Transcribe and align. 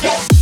Yes. 0.00 0.37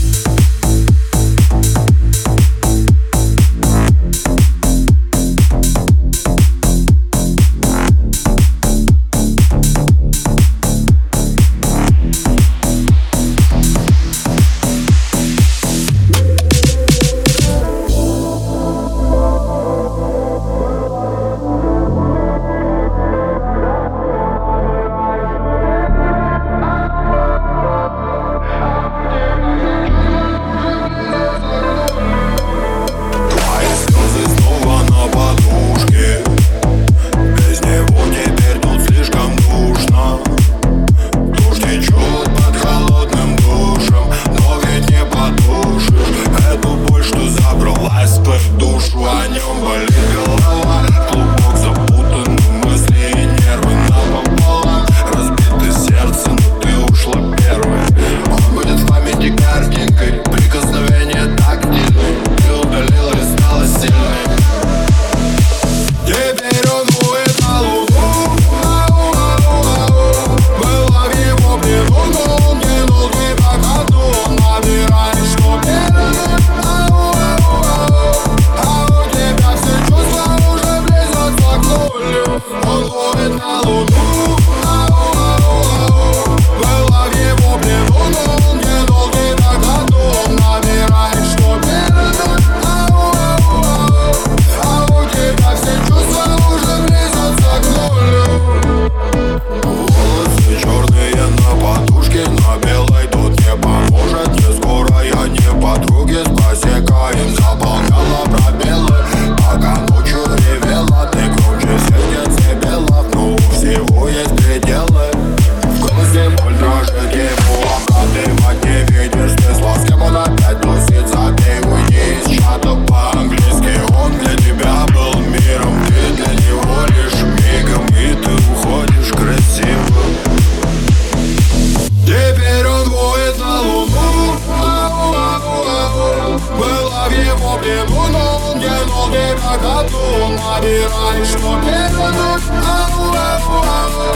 შონება 139.16 139.52
და 139.62 139.76
დუმარი 139.90 140.72
რაი 140.92 141.22
შონება 141.30 142.08
და 142.16 142.28
აუ 142.72 143.06
აუ 143.20 143.60
აუ 143.76 144.08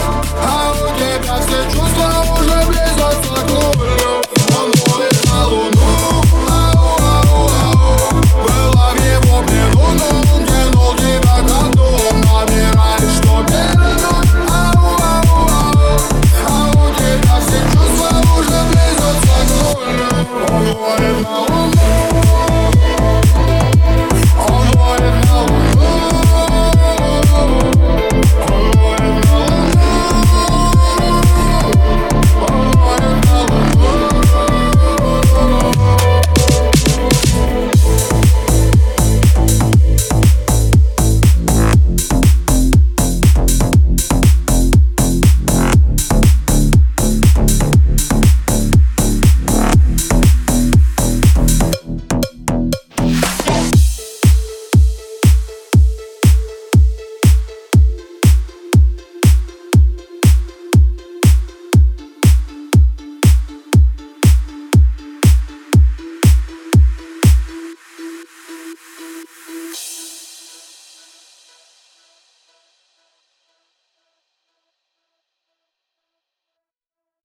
აუ 0.49 0.91
გეკასე 0.99 1.61
ჩო 1.73 1.90